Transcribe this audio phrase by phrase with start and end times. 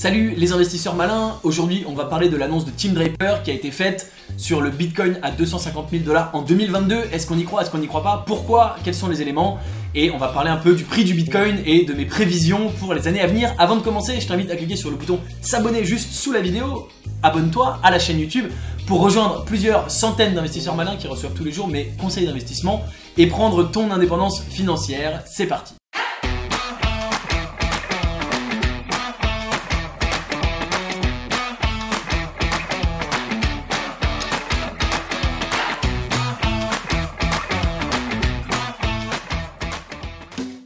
[0.00, 3.52] Salut les investisseurs malins, aujourd'hui on va parler de l'annonce de Tim Draper qui a
[3.52, 7.08] été faite sur le Bitcoin à 250 000 dollars en 2022.
[7.12, 8.24] Est-ce qu'on y croit, est-ce qu'on n'y croit pas?
[8.26, 8.76] Pourquoi?
[8.82, 9.58] Quels sont les éléments?
[9.94, 12.94] Et on va parler un peu du prix du Bitcoin et de mes prévisions pour
[12.94, 13.52] les années à venir.
[13.58, 16.88] Avant de commencer, je t'invite à cliquer sur le bouton s'abonner juste sous la vidéo.
[17.22, 18.46] Abonne-toi à la chaîne YouTube
[18.86, 22.82] pour rejoindre plusieurs centaines d'investisseurs malins qui reçoivent tous les jours mes conseils d'investissement
[23.18, 25.22] et prendre ton indépendance financière.
[25.26, 25.74] C'est parti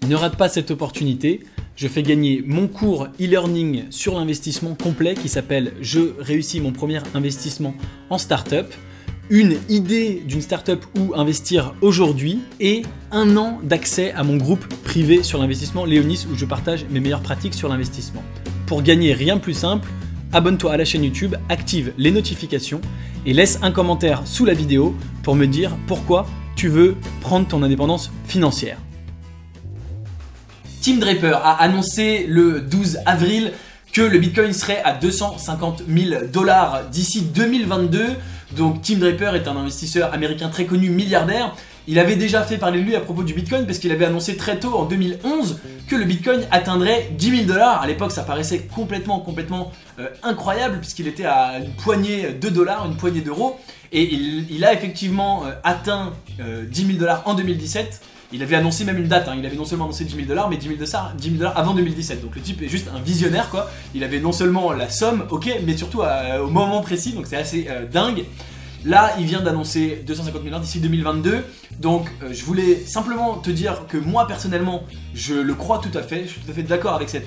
[0.09, 1.41] Ne rate pas cette opportunité.
[1.77, 7.01] Je fais gagner mon cours e-learning sur l'investissement complet qui s'appelle Je réussis mon premier
[7.15, 7.75] investissement
[8.11, 8.67] en startup.
[9.31, 12.83] Une idée d'une startup où investir aujourd'hui et
[13.13, 17.23] un an d'accès à mon groupe privé sur l'investissement Léonis où je partage mes meilleures
[17.23, 18.23] pratiques sur l'investissement.
[18.67, 19.89] Pour gagner rien de plus simple,
[20.35, 22.83] abonne-toi à la chaîne YouTube, active les notifications
[23.25, 27.63] et laisse un commentaire sous la vidéo pour me dire pourquoi tu veux prendre ton
[27.63, 28.77] indépendance financière.
[30.85, 33.53] Tim Draper a annoncé le 12 avril
[33.95, 38.05] que le Bitcoin serait à 250 000 dollars d'ici 2022.
[38.55, 41.57] Donc Tim Draper est un investisseur américain très connu, milliardaire.
[41.89, 44.37] Il avait déjà fait parler de lui à propos du Bitcoin parce qu'il avait annoncé
[44.37, 47.81] très tôt en 2011 que le Bitcoin atteindrait 10 000 dollars.
[47.81, 52.85] À l'époque, ça paraissait complètement, complètement euh, incroyable puisqu'il était à une poignée de dollars,
[52.85, 53.59] une poignée d'euros.
[53.91, 58.03] Et il, a effectivement euh, atteint 10 euh, 000 dollars en 2017.
[58.33, 59.35] Il avait annoncé même une date, hein.
[59.39, 62.23] il avait non seulement annoncé 10 000 dollars, mais 10 000 dollars avant 2017.
[62.23, 63.71] Donc le type est juste un visionnaire quoi.
[63.95, 67.37] Il avait non seulement la somme, ok, mais surtout euh, au moment précis, donc c'est
[67.37, 68.25] assez euh, dingue.
[68.85, 71.45] Là, il vient d'annoncer 250 000 dollars d'ici 2022.
[71.81, 76.03] Donc, euh, je voulais simplement te dire que moi, personnellement, je le crois tout à
[76.03, 76.25] fait.
[76.25, 77.27] Je suis tout à fait d'accord avec cette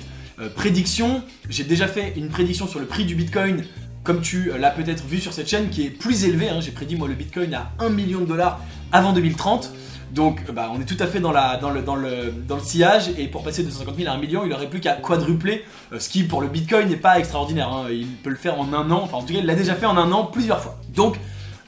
[0.54, 1.22] prédiction.
[1.48, 3.64] J'ai déjà fait une prédiction sur le prix du Bitcoin,
[4.04, 6.48] comme tu l'as peut-être vu sur cette chaîne, qui est plus élevé.
[6.48, 6.60] Hein.
[6.60, 8.60] J'ai prédit, moi, le Bitcoin à 1 million de dollars
[8.92, 9.72] avant 2030.
[10.12, 13.96] Donc bah, on est tout à fait dans, le, sillage et pour passer de 250
[13.96, 16.88] 000 à 1 million, il aurait plus qu'à quadrupler, euh, ce qui pour le Bitcoin
[16.88, 17.68] n'est pas extraordinaire.
[17.72, 17.86] Hein.
[17.90, 19.86] Il peut le faire en un an, enfin en tout cas il l'a déjà fait
[19.86, 20.78] en un an plusieurs fois.
[20.94, 21.16] Donc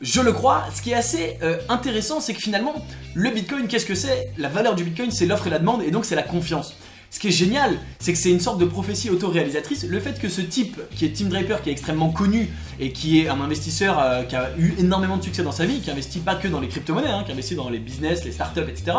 [0.00, 2.74] je le crois, ce qui est assez euh, intéressant c'est que finalement
[3.14, 4.32] le Bitcoin qu'est-ce que c'est?
[4.38, 6.76] La valeur du Bitcoin c'est l'offre et la demande et donc c'est la confiance.
[7.10, 9.84] Ce qui est génial, c'est que c'est une sorte de prophétie autoréalisatrice.
[9.84, 12.48] Le fait que ce type, qui est Tim Draper, qui est extrêmement connu
[12.78, 15.80] et qui est un investisseur euh, qui a eu énormément de succès dans sa vie,
[15.80, 18.60] qui investit pas que dans les crypto-monnaies, hein, qui investit dans les business, les startups,
[18.68, 18.96] etc.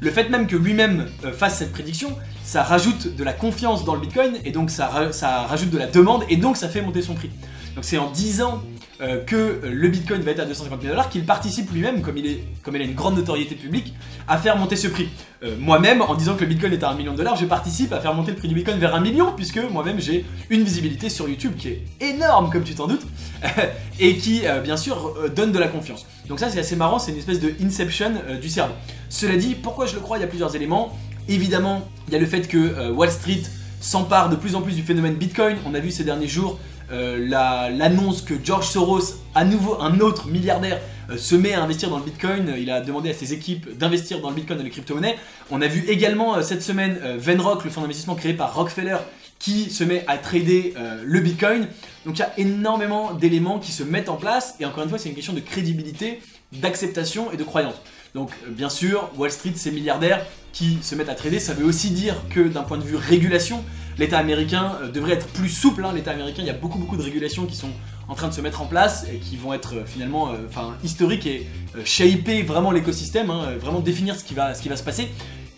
[0.00, 2.14] Le fait même que lui-même euh, fasse cette prédiction,
[2.44, 5.86] ça rajoute de la confiance dans le Bitcoin et donc ça, ça rajoute de la
[5.86, 7.30] demande et donc ça fait monter son prix.
[7.74, 8.62] Donc c'est en 10 ans
[9.00, 12.26] euh, que le Bitcoin va être à 250 000 dollars qu'il participe lui-même, comme, il
[12.26, 13.94] est, a une grande notoriété publique,
[14.26, 15.08] à faire monter ce prix.
[15.44, 17.92] Euh, moi-même, en disant que le Bitcoin est à 1 million de dollars, je participe
[17.92, 21.10] à faire monter le prix du Bitcoin vers 1 million, puisque moi-même j'ai une visibilité
[21.10, 23.06] sur YouTube qui est énorme, comme tu t'en doutes,
[24.00, 26.04] et qui, euh, bien sûr, donne de la confiance.
[26.28, 28.74] Donc ça c'est assez marrant, c'est une espèce de inception du cerveau.
[29.10, 30.98] Cela dit, pourquoi je le crois, il y a plusieurs éléments.
[31.28, 33.42] Évidemment, il y a le fait que Wall Street
[33.80, 35.56] s'empare de plus en plus du phénomène Bitcoin.
[35.66, 36.58] On a vu ces derniers jours
[36.90, 41.90] euh, l'annonce que George Soros, à nouveau un autre milliardaire, euh, se met à investir
[41.90, 42.54] dans le Bitcoin.
[42.58, 45.16] Il a demandé à ses équipes d'investir dans le Bitcoin et les crypto-monnaies.
[45.50, 48.96] On a vu également euh, cette semaine Venrock, le fonds d'investissement créé par Rockefeller,
[49.38, 51.68] qui se met à trader le Bitcoin.
[52.04, 54.56] Donc il y a énormément d'éléments qui se mettent en place.
[54.58, 56.20] Et encore une fois, c'est une question de crédibilité,
[56.52, 57.76] d'acceptation et de croyance.
[58.14, 61.90] Donc bien sûr, Wall Street, ces milliardaires qui se mettent à trader, ça veut aussi
[61.90, 63.62] dire que d'un point de vue régulation,
[63.98, 65.84] l'État américain euh, devrait être plus souple.
[65.84, 65.92] Hein.
[65.94, 67.70] L'État américain, il y a beaucoup beaucoup de régulations qui sont
[68.08, 70.36] en train de se mettre en place et qui vont être euh, finalement euh,
[70.82, 71.46] historiques et
[71.84, 75.08] shaper vraiment l'écosystème, hein, vraiment définir ce qui, va, ce qui va se passer.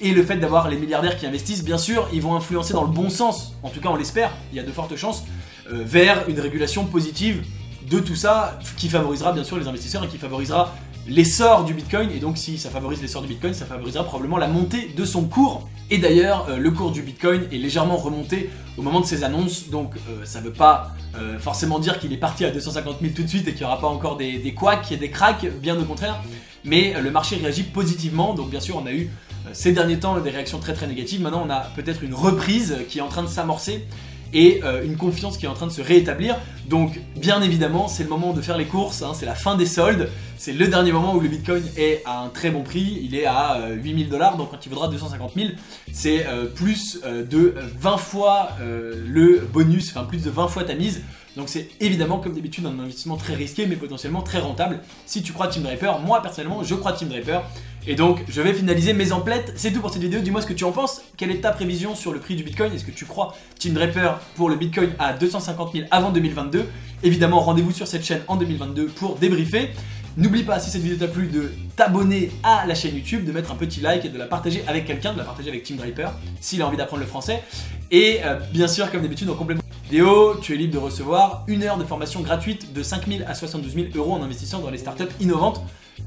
[0.01, 2.91] Et le fait d'avoir les milliardaires qui investissent, bien sûr, ils vont influencer dans le
[2.91, 5.25] bon sens, en tout cas on l'espère, il y a de fortes chances,
[5.69, 7.45] vers une régulation positive
[7.91, 10.73] de tout ça qui favorisera bien sûr les investisseurs et qui favorisera
[11.09, 14.47] l'essor du Bitcoin, et donc si ça favorise l'essor du Bitcoin, ça favorisera probablement la
[14.47, 15.69] montée de son cours.
[15.91, 19.71] Et d'ailleurs, euh, le cours du Bitcoin est légèrement remonté au moment de ces annonces,
[19.71, 23.13] donc euh, ça ne veut pas euh, forcément dire qu'il est parti à 250 000
[23.15, 25.77] tout de suite et qu'il n'y aura pas encore des, couacs et des cracks, bien
[25.81, 26.23] au contraire,
[26.65, 29.11] mais le marché réagit positivement, donc bien sûr on a eu
[29.53, 32.99] ces derniers temps des réactions très très négatives, maintenant on a peut-être une reprise qui
[32.99, 33.87] est en train de s'amorcer,
[34.33, 36.37] et euh, une confiance qui est en train de se rétablir.
[36.67, 39.67] Donc bien évidemment c'est le moment de faire les courses, hein, c'est la fin des
[39.67, 43.15] soldes, c'est le dernier moment où le Bitcoin est à un très bon prix, il
[43.15, 45.49] est à 8000 euh, dollars, donc quand il vaudra 250 000,
[45.93, 51.03] c'est euh, plus de 20 fois le bonus, enfin plus de 20 fois ta mise.
[51.37, 54.81] Donc c'est évidemment comme d'habitude un investissement très risqué mais potentiellement très rentable.
[55.07, 57.41] Si tu crois Team Draper, moi personnellement je crois Team Draper
[57.87, 59.53] Et donc, je vais finaliser mes emplettes.
[59.57, 60.21] C'est tout pour cette vidéo.
[60.21, 61.03] Dis-moi ce que tu en penses.
[61.17, 62.73] Quelle est ta prévision sur le prix du Bitcoin?
[62.73, 66.67] Est-ce que tu crois Team Draper pour le Bitcoin à 250 000 avant 2022
[67.03, 69.71] Évidemment, rendez-vous sur cette chaîne en 2022 pour débriefer.
[70.17, 73.53] N'oublie pas, si cette vidéo t'a plu, de t'abonner à la chaîne YouTube, de mettre
[73.53, 76.11] un petit like et de la partager avec quelqu'un, de la partager avec Team Draper
[76.41, 77.43] s'il a envie d'apprendre le français.
[77.91, 81.77] Et euh, bien sûr, comme d'habitude, en complément tu es libre de recevoir une heure
[81.77, 85.13] de formation gratuite de 5 000 à 72 000 euros en investissant dans les startups
[85.21, 85.61] innovantes.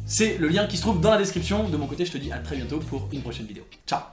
[0.06, 1.68] C'est le lien qui se trouve dans la description.
[1.68, 3.64] De mon côté, je te dis à très bientôt pour une prochaine vidéo.
[3.86, 4.04] Ciao